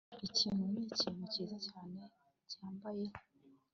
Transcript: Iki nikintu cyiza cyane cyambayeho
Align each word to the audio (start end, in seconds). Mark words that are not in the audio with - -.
Iki 0.27 0.47
nikintu 0.57 1.23
cyiza 1.31 1.57
cyane 1.67 2.01
cyambayeho 2.51 3.17